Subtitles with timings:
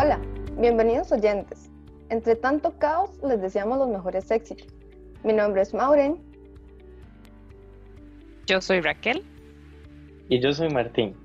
[0.00, 0.20] Hola,
[0.56, 1.72] bienvenidos oyentes.
[2.08, 4.68] Entre tanto caos, les deseamos los mejores éxitos.
[5.24, 6.18] Mi nombre es Maureen.
[8.46, 9.24] Yo soy Raquel.
[10.28, 11.16] Y yo soy Martín.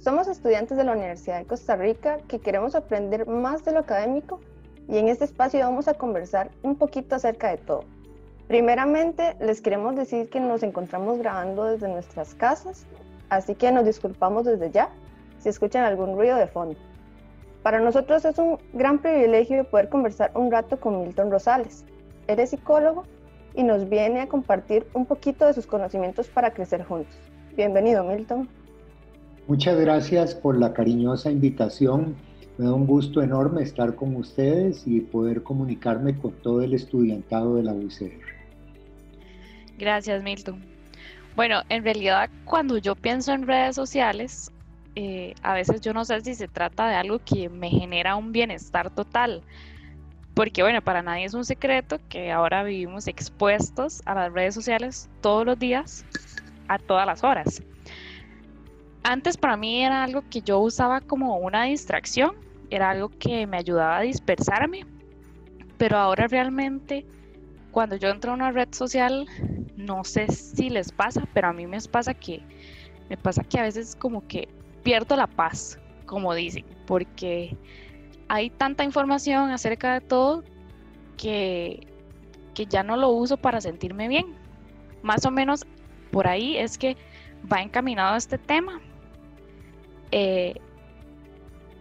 [0.00, 4.40] Somos estudiantes de la Universidad de Costa Rica que queremos aprender más de lo académico
[4.86, 7.84] y en este espacio vamos a conversar un poquito acerca de todo.
[8.48, 12.84] Primeramente, les queremos decir que nos encontramos grabando desde nuestras casas,
[13.30, 14.90] así que nos disculpamos desde ya
[15.38, 16.76] si escuchan algún ruido de fondo.
[17.62, 21.84] Para nosotros es un gran privilegio poder conversar un rato con Milton Rosales.
[22.26, 23.04] Él es psicólogo
[23.54, 27.14] y nos viene a compartir un poquito de sus conocimientos para crecer juntos.
[27.56, 28.48] Bienvenido, Milton.
[29.46, 32.16] Muchas gracias por la cariñosa invitación.
[32.56, 37.56] Me da un gusto enorme estar con ustedes y poder comunicarme con todo el estudiantado
[37.56, 38.10] de la UCR.
[39.78, 40.62] Gracias, Milton.
[41.36, 44.50] Bueno, en realidad cuando yo pienso en redes sociales,
[44.96, 48.32] eh, a veces yo no sé si se trata de algo que me genera un
[48.32, 49.42] bienestar total.
[50.34, 55.08] Porque bueno, para nadie es un secreto que ahora vivimos expuestos a las redes sociales
[55.20, 56.04] todos los días,
[56.68, 57.62] a todas las horas.
[59.02, 62.32] Antes para mí era algo que yo usaba como una distracción,
[62.70, 64.86] era algo que me ayudaba a dispersarme,
[65.78, 67.06] pero ahora realmente
[67.70, 69.26] cuando yo entro a una red social,
[69.76, 72.42] no sé si les pasa, pero a mí me pasa que
[73.08, 74.48] me pasa que a veces como que
[74.82, 77.56] pierdo la paz, como dicen, porque
[78.28, 80.44] hay tanta información acerca de todo
[81.16, 81.86] que,
[82.54, 84.34] que ya no lo uso para sentirme bien.
[85.02, 85.66] Más o menos
[86.10, 86.96] por ahí es que
[87.50, 88.80] va encaminado este tema.
[90.12, 90.54] Eh,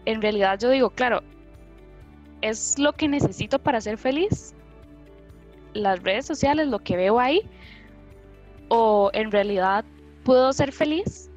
[0.06, 1.22] en realidad yo digo, claro,
[2.42, 4.54] es lo que necesito para ser feliz.
[5.74, 7.42] Las redes sociales, lo que veo ahí,
[8.70, 9.86] o en realidad
[10.24, 11.29] puedo ser feliz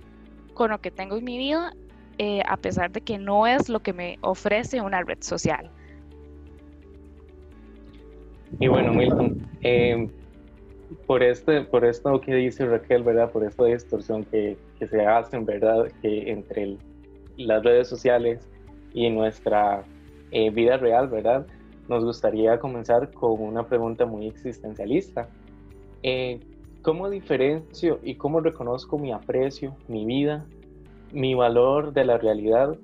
[0.62, 1.74] con lo que tengo en mi vida,
[2.18, 5.68] eh, a pesar de que no es lo que me ofrece una red social.
[8.60, 10.08] Y bueno, Milton, eh,
[11.08, 13.32] por, este, por esto que dice Raquel, ¿verdad?
[13.32, 15.90] Por esta distorsión que, que se hace, ¿verdad?
[16.00, 16.76] Que entre
[17.36, 18.48] las redes sociales
[18.94, 19.82] y nuestra
[20.30, 21.44] eh, vida real, ¿verdad?
[21.88, 25.28] Nos gustaría comenzar con una pregunta muy existencialista.
[26.82, 30.44] ¿Cómo diferencio y cómo reconozco mi aprecio, mi vida,
[31.12, 32.76] mi valor de la realidad,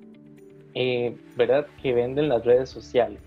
[0.73, 3.19] eh, verdad, que venden las redes sociales?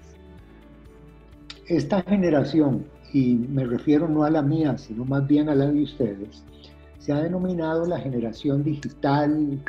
[1.68, 5.82] Esta generación, y me refiero no a la mía, sino más bien a la de
[5.82, 6.42] ustedes,
[6.98, 9.60] se ha denominado la generación digital,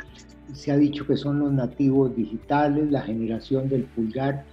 [0.54, 4.46] se ha dicho que son los nativos digitales, la generación del pulgar,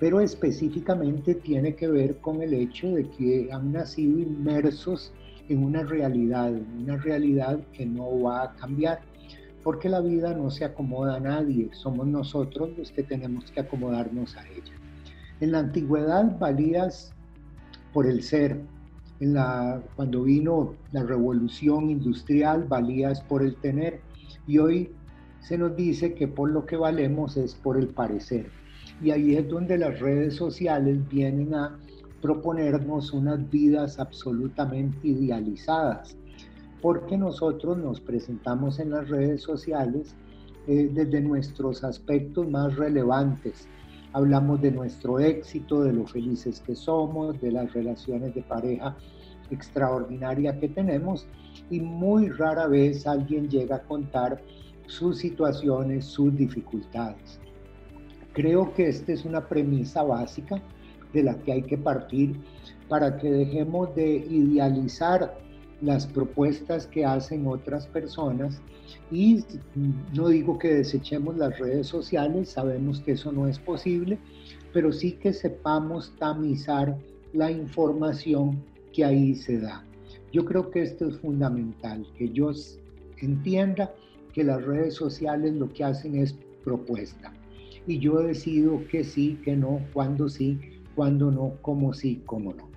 [0.00, 5.10] pero específicamente tiene que ver con el hecho de que han nacido inmersos
[5.48, 9.00] en una realidad, una realidad que no va a cambiar,
[9.62, 14.36] porque la vida no se acomoda a nadie, somos nosotros los que tenemos que acomodarnos
[14.36, 14.74] a ella.
[15.40, 17.12] En la antigüedad valías
[17.92, 18.60] por el ser,
[19.20, 24.00] en la, cuando vino la revolución industrial valías por el tener
[24.46, 24.90] y hoy
[25.40, 28.50] se nos dice que por lo que valemos es por el parecer.
[29.02, 31.78] Y ahí es donde las redes sociales vienen a
[32.24, 36.16] proponernos unas vidas absolutamente idealizadas,
[36.80, 40.16] porque nosotros nos presentamos en las redes sociales
[40.66, 43.68] eh, desde nuestros aspectos más relevantes.
[44.14, 48.96] Hablamos de nuestro éxito, de lo felices que somos, de las relaciones de pareja
[49.50, 51.26] extraordinaria que tenemos
[51.68, 54.42] y muy rara vez alguien llega a contar
[54.86, 57.38] sus situaciones, sus dificultades.
[58.32, 60.62] Creo que esta es una premisa básica
[61.14, 62.36] de la que hay que partir
[62.88, 65.38] para que dejemos de idealizar
[65.80, 68.60] las propuestas que hacen otras personas
[69.10, 69.44] y
[70.12, 74.18] no digo que desechemos las redes sociales, sabemos que eso no es posible,
[74.72, 76.96] pero sí que sepamos tamizar
[77.32, 79.84] la información que ahí se da.
[80.32, 82.50] Yo creo que esto es fundamental, que yo
[83.18, 83.92] entienda
[84.32, 86.34] que las redes sociales lo que hacen es
[86.64, 87.32] propuesta.
[87.86, 90.58] Y yo decido que sí, que no, cuándo sí,
[90.94, 92.68] cuando no, cómo sí, cómo no.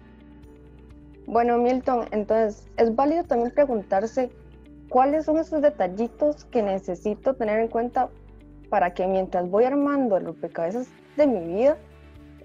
[1.27, 4.31] Bueno, Milton, entonces es válido también preguntarse
[4.89, 8.09] cuáles son esos detallitos que necesito tener en cuenta
[8.69, 10.87] para que mientras voy armando el rompecabezas
[11.17, 11.77] de mi vida,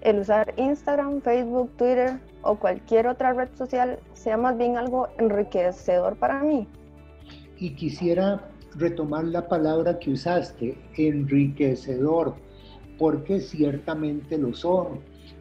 [0.01, 6.17] el usar Instagram, Facebook, Twitter o cualquier otra red social sea más bien algo enriquecedor
[6.17, 6.67] para mí.
[7.57, 12.35] Y quisiera retomar la palabra que usaste, enriquecedor,
[12.97, 14.99] porque ciertamente lo son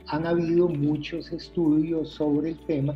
[0.08, 2.94] han habido muchos estudios sobre el tema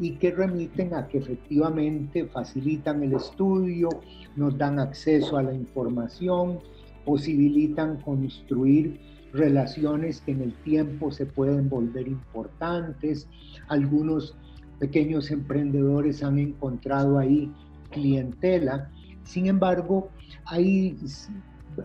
[0.00, 3.88] y que remiten a que efectivamente facilitan el estudio,
[4.36, 6.58] nos dan acceso a la información,
[7.04, 8.98] posibilitan construir
[9.32, 13.28] relaciones que en el tiempo se pueden volver importantes.
[13.68, 14.36] Algunos
[14.78, 17.52] pequeños emprendedores han encontrado ahí
[17.90, 18.90] clientela.
[19.24, 20.08] Sin embargo,
[20.46, 20.96] hay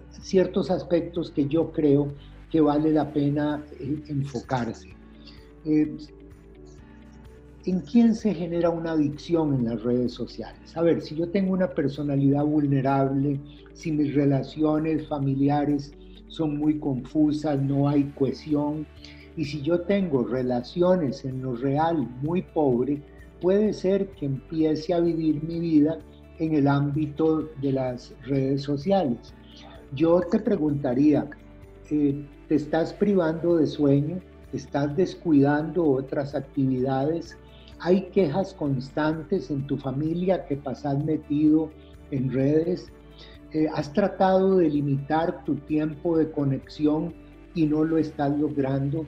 [0.10, 2.14] ciertos aspectos que yo creo
[2.50, 4.90] que vale la pena eh, enfocarse.
[5.66, 5.98] Eh,
[7.66, 10.76] ¿En quién se genera una adicción en las redes sociales?
[10.76, 13.40] A ver, si yo tengo una personalidad vulnerable,
[13.74, 15.94] si mis relaciones familiares
[16.30, 18.88] son muy confusas, no hay cohesión,
[19.36, 23.02] y si yo tengo relaciones en lo real muy pobre,
[23.42, 26.00] puede ser que empiece a vivir mi vida
[26.40, 29.34] en el ámbito de las redes sociales.
[29.94, 31.30] Yo te preguntaría,
[31.92, 34.20] eh, ¿te estás privando de sueño?
[34.54, 37.38] ¿Estás descuidando otras actividades?
[37.80, 41.70] ¿Hay quejas constantes en tu familia que pasas metido
[42.10, 42.92] en redes?
[43.54, 47.14] Eh, ¿Has tratado de limitar tu tiempo de conexión
[47.54, 49.06] y no lo estás logrando?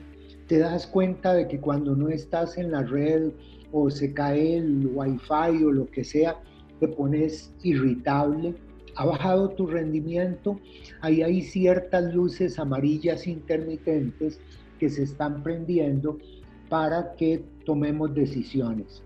[0.48, 3.32] ¿Te das cuenta de que cuando no estás en la red
[3.72, 6.40] o se cae el wifi o lo que sea,
[6.80, 8.54] te pones irritable?
[9.02, 10.60] ¿Ha bajado tu rendimiento?
[11.02, 14.40] Ahí hay ciertas luces amarillas intermitentes
[14.78, 16.20] que se están prendiendo
[16.70, 19.02] para que tomemos decisiones.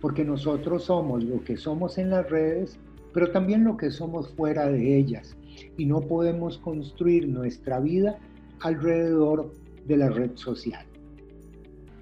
[0.00, 2.76] Porque nosotros somos lo que somos en las redes,
[3.14, 5.36] pero también lo que somos fuera de ellas.
[5.76, 8.18] Y no podemos construir nuestra vida
[8.62, 9.54] alrededor
[9.86, 10.84] de la red social.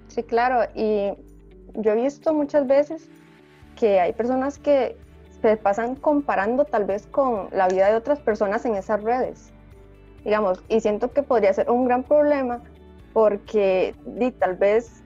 [0.07, 0.67] Sí, claro.
[0.73, 1.11] Y
[1.79, 3.07] yo he visto muchas veces
[3.75, 4.97] que hay personas que
[5.49, 9.51] se pasan comparando tal vez con la vida de otras personas en esas redes.
[10.23, 12.61] Digamos, y siento que podría ser un gran problema
[13.13, 13.95] porque
[14.39, 15.03] tal vez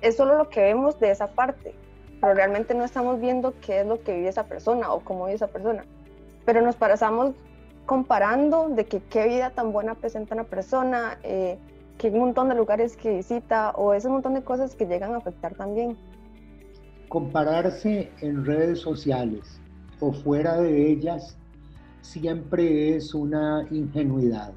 [0.00, 1.74] es solo lo que vemos de esa parte,
[2.20, 5.36] pero realmente no estamos viendo qué es lo que vive esa persona o cómo vive
[5.36, 5.84] esa persona.
[6.46, 7.34] Pero nos pasamos
[7.84, 11.58] comparando de que qué vida tan buena presenta una persona, eh,
[11.98, 15.54] qué montón de lugares que visita o ese montón de cosas que llegan a afectar
[15.54, 15.96] también.
[17.08, 19.60] Compararse en redes sociales
[20.00, 21.36] o fuera de ellas
[22.00, 24.52] siempre es una ingenuidad.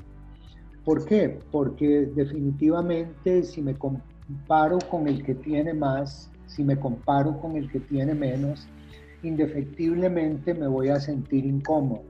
[0.84, 1.40] ¿Por qué?
[1.52, 7.70] Porque definitivamente si me, comparo con el que tiene más, si me comparo con el
[7.70, 8.68] que tiene menos,
[9.24, 12.04] indefectiblemente me voy a sentir incómodo.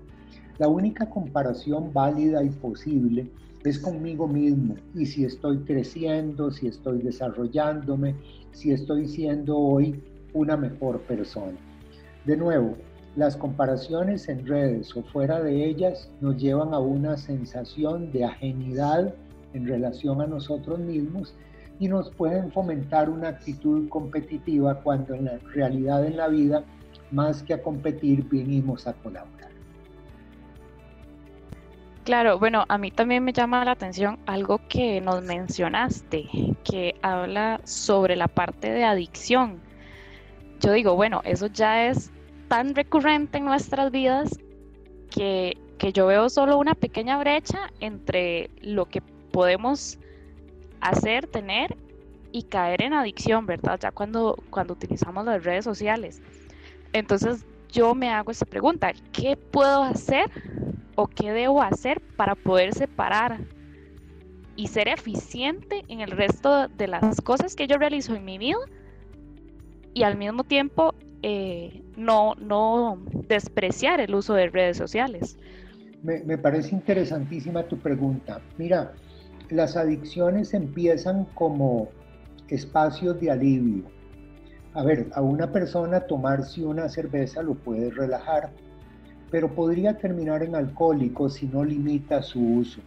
[0.57, 3.27] La única comparación válida y posible
[3.63, 8.15] es conmigo mismo y si estoy creciendo, si estoy desarrollándome,
[8.51, 10.01] si estoy siendo hoy
[10.33, 11.57] una mejor persona.
[12.25, 12.75] De nuevo,
[13.17, 19.11] las comparaciones en redes o fuera de ellas nos llevan a una sensación de ajenidad
[19.53, 21.33] en relación a nosotros mismos
[21.79, 26.63] y nos pueden fomentar una actitud competitiva cuando en la realidad en la vida,
[27.09, 29.49] más que a competir, vinimos a colaborar.
[32.03, 36.27] Claro, bueno, a mí también me llama la atención algo que nos mencionaste,
[36.63, 39.59] que habla sobre la parte de adicción.
[40.59, 42.11] Yo digo, bueno, eso ya es
[42.47, 44.39] tan recurrente en nuestras vidas
[45.09, 49.01] que, que yo veo solo una pequeña brecha entre lo que
[49.31, 49.99] podemos
[50.81, 51.75] hacer, tener
[52.31, 53.79] y caer en adicción, ¿verdad?
[53.81, 56.21] Ya cuando, cuando utilizamos las redes sociales.
[56.93, 60.29] Entonces yo me hago esa pregunta, ¿qué puedo hacer
[60.95, 63.39] o qué debo hacer para poder separar
[64.55, 68.57] y ser eficiente en el resto de las cosas que yo realizo en mi vida
[69.93, 75.37] y al mismo tiempo eh, no, no despreciar el uso de redes sociales?
[76.03, 78.41] Me, me parece interesantísima tu pregunta.
[78.57, 78.93] Mira,
[79.49, 81.89] las adicciones empiezan como
[82.49, 83.83] espacios de alivio.
[84.73, 88.51] A ver, a una persona tomarse una cerveza lo puede relajar,
[89.31, 92.81] pero podría terminar en alcohólico si no limita su uso.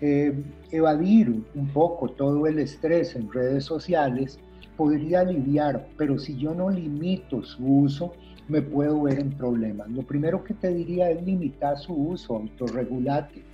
[0.00, 0.32] Eh,
[0.70, 4.38] evadir un poco todo el estrés en redes sociales
[4.80, 8.14] podría aliviar, pero si yo no limito su uso,
[8.48, 9.90] me puedo ver en problemas.
[9.90, 13.44] Lo primero que te diría es limitar su uso, autorregulate.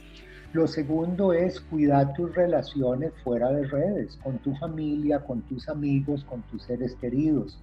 [0.53, 6.23] Lo segundo es cuidar tus relaciones fuera de redes, con tu familia, con tus amigos,
[6.23, 7.59] con tus seres queridos.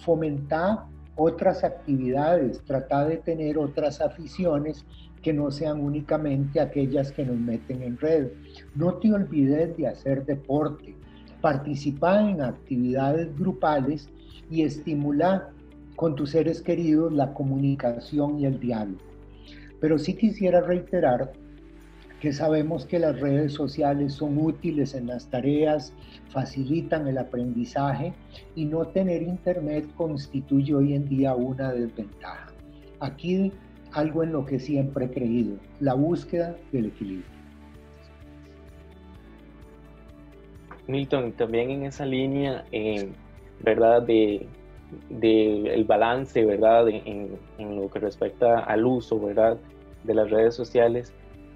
[0.00, 0.80] Fomentar
[1.16, 4.84] otras actividades, trata de tener otras aficiones
[5.22, 8.28] que no sean únicamente aquellas que nos meten en red.
[8.74, 10.94] No te olvides de hacer deporte,
[11.40, 14.08] participar en actividades grupales
[14.50, 15.50] y estimular
[15.96, 19.00] con tus seres queridos la comunicación y el diálogo.
[19.80, 21.32] Pero sí quisiera reiterar
[22.20, 25.92] que sabemos que las redes sociales son útiles en las tareas,
[26.30, 28.12] facilitan el aprendizaje
[28.56, 32.48] y no tener internet constituye hoy en día una desventaja.
[33.00, 33.52] Aquí
[33.92, 37.37] algo en lo que siempre he creído, la búsqueda del equilibrio.
[40.88, 43.10] Milton, también en esa línea, eh,
[43.60, 44.02] ¿verdad?
[44.02, 44.46] De,
[45.20, 46.88] el balance, ¿verdad?
[46.88, 49.58] en, lo que respecta al uso, ¿verdad?
[50.04, 51.12] De las redes sociales.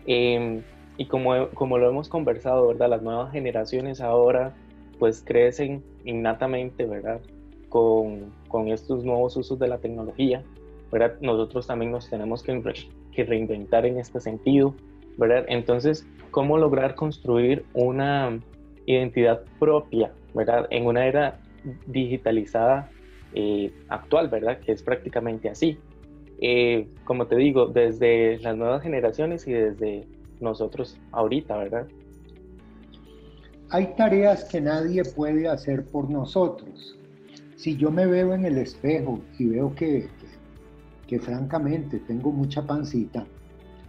[0.07, 0.63] Em,
[0.99, 2.91] y como, como lo hemos conversado, ¿verdad?
[2.91, 4.55] Las nuevas generaciones ahora
[4.99, 7.21] pues crecen innatamente, ¿verdad?
[7.71, 10.45] Con, con estos nuevos usos de la tecnología,
[10.93, 11.15] ¿verdad?
[11.21, 12.63] Nosotros también nos tenemos que,
[13.13, 14.75] que reinventar en este sentido,
[15.17, 15.47] ¿verdad?
[15.49, 18.39] Entonces, ¿cómo lograr construir una
[18.87, 20.67] identidad propia, ¿verdad?
[20.71, 21.39] En una era
[21.87, 22.91] digitalizada
[23.35, 24.59] eh, actual, ¿verdad?
[24.59, 25.79] Que es prácticamente así.
[26.41, 30.07] Eh, como te digo, desde las nuevas generaciones y desde
[30.41, 31.87] nosotros ahorita, ¿verdad?
[33.71, 36.99] Hay tareas que nadie puede hacer por nosotros.
[37.57, 40.09] Si yo me veo en el espejo y veo que,
[41.07, 43.25] que, francamente tengo mucha pancita,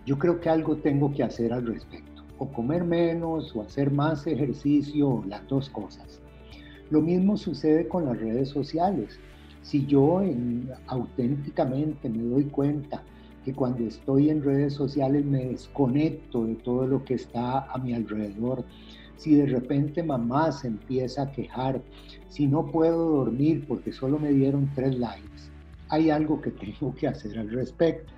[0.06, 2.13] yo creo que algo tengo que hacer al respecto.
[2.44, 6.20] O comer menos o hacer más ejercicio, las dos cosas.
[6.90, 9.18] Lo mismo sucede con las redes sociales.
[9.62, 10.22] Si yo
[10.88, 13.02] auténticamente me doy cuenta
[13.46, 17.94] que cuando estoy en redes sociales me desconecto de todo lo que está a mi
[17.94, 18.66] alrededor.
[19.16, 21.82] Si de repente mamá se empieza a quejar,
[22.28, 25.50] si no puedo dormir porque solo me dieron tres likes,
[25.88, 28.12] hay algo que tengo que hacer al respecto.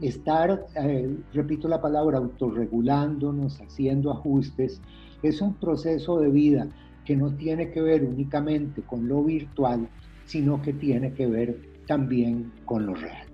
[0.00, 4.80] Estar, eh, repito la palabra, autorregulándonos, haciendo ajustes,
[5.22, 6.68] es un proceso de vida
[7.04, 9.88] que no tiene que ver únicamente con lo virtual,
[10.24, 13.26] sino que tiene que ver también con lo real.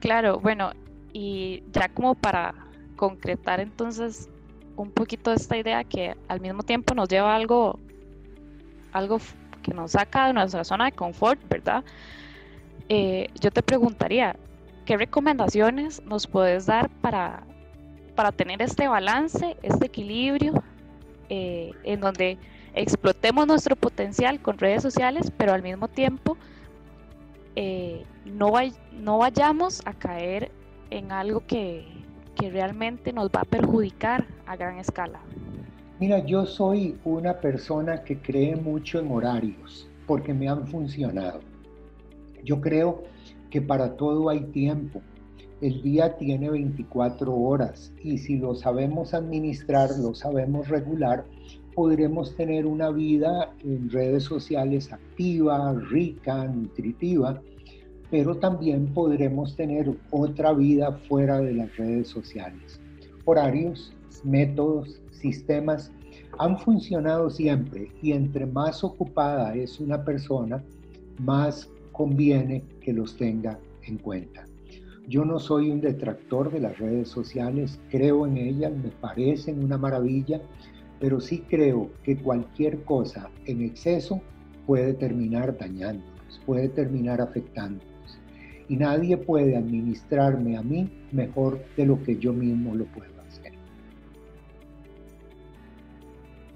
[0.00, 0.72] Claro, bueno,
[1.12, 2.54] y ya como para
[2.96, 4.28] concretar entonces
[4.76, 7.78] un poquito esta idea que al mismo tiempo nos lleva a algo,
[8.92, 9.18] algo
[9.62, 11.84] que nos saca de nuestra zona de confort, ¿verdad?
[12.92, 14.34] Eh, yo te preguntaría,
[14.84, 17.44] ¿qué recomendaciones nos puedes dar para,
[18.16, 20.60] para tener este balance, este equilibrio,
[21.28, 22.36] eh, en donde
[22.74, 26.36] explotemos nuestro potencial con redes sociales, pero al mismo tiempo
[27.54, 28.50] eh, no,
[28.98, 30.50] no vayamos a caer
[30.90, 31.86] en algo que,
[32.34, 35.20] que realmente nos va a perjudicar a gran escala.
[36.00, 41.49] Mira, yo soy una persona que cree mucho en horarios porque me han funcionado.
[42.44, 43.02] Yo creo
[43.50, 45.00] que para todo hay tiempo.
[45.60, 51.24] El día tiene 24 horas y si lo sabemos administrar, lo sabemos regular,
[51.74, 57.42] podremos tener una vida en redes sociales activa, rica, nutritiva,
[58.10, 62.80] pero también podremos tener otra vida fuera de las redes sociales.
[63.24, 63.92] Horarios,
[64.24, 65.92] métodos, sistemas
[66.38, 70.62] han funcionado siempre y entre más ocupada es una persona,
[71.18, 74.46] más conviene que los tenga en cuenta.
[75.08, 79.76] Yo no soy un detractor de las redes sociales, creo en ellas, me parecen una
[79.76, 80.40] maravilla,
[81.00, 84.20] pero sí creo que cualquier cosa en exceso
[84.66, 87.90] puede terminar dañándonos, puede terminar afectándonos.
[88.68, 93.52] Y nadie puede administrarme a mí mejor de lo que yo mismo lo puedo hacer.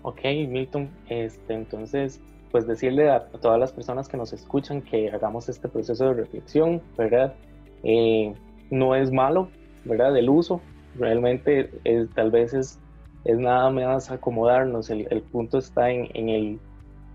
[0.02, 2.20] Ok, Milton, este, entonces,
[2.54, 6.80] pues decirle a, todas las personas que nos escuchan que hagamos este proceso de reflexión,
[6.96, 7.34] ¿verdad?
[7.82, 8.32] Eh,
[8.70, 9.48] no es malo,
[9.84, 10.16] ¿verdad?
[10.16, 10.60] El uso,
[10.96, 11.68] realmente
[12.14, 12.78] tal vez es
[13.24, 16.60] es nada más acomodarnos, el, punto está en, el,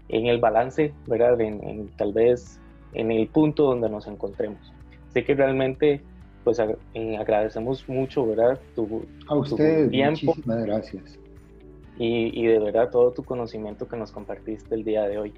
[0.10, 1.39] en el balance, ¿verdad?
[1.39, 2.60] En, tal vez
[2.91, 4.74] en el punto donde nos encontremos.
[5.08, 6.01] Así que realmente,
[6.43, 8.60] pues eh, agradecemos mucho, ¿verdad?
[8.75, 10.34] Tu, A ustedes, tiempo.
[10.36, 11.17] Muchísimas gracias.
[12.01, 15.34] Y, de verdad todo tu conocimiento que nos compartiste el día de hoy.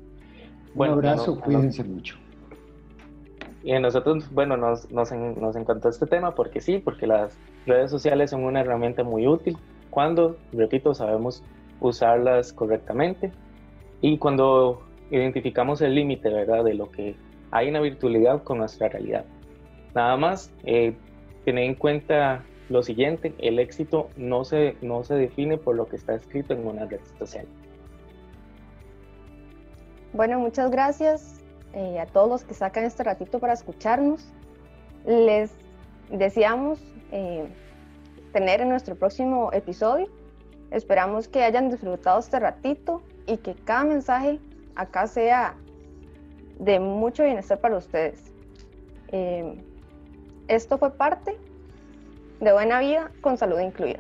[0.76, 2.18] Un abrazo, cuídense mucho.
[3.64, 7.90] Y a nosotros, bueno, nos, nos, nos encantó este tema porque sí, porque las redes
[7.90, 9.58] sociales son una herramienta muy útil
[9.90, 11.44] cuando, repito, sabemos
[11.80, 13.32] usarlas correctamente
[14.02, 17.16] y cuando identificamos el límite, ¿verdad?, de lo que
[17.52, 19.26] hay en la virtualidad con nuestra realidad.
[19.94, 20.96] Nada más, eh,
[21.44, 25.96] tener en cuenta lo siguiente, el éxito no se, no se define por lo que
[25.98, 27.46] está escrito en una red social.
[30.14, 31.42] Bueno, muchas gracias
[31.74, 34.28] eh, a todos los que sacan este ratito para escucharnos.
[35.06, 35.52] Les
[36.10, 36.80] deseamos
[37.12, 37.48] eh,
[38.34, 40.08] tener en nuestro próximo episodio.
[40.72, 44.40] Esperamos que hayan disfrutado este ratito y que cada mensaje
[44.76, 45.56] acá sea
[46.60, 48.34] de mucho bienestar para ustedes.
[49.10, 49.62] Eh,
[50.48, 51.38] esto fue parte
[52.42, 54.00] de Buena Vida con Salud Incluida.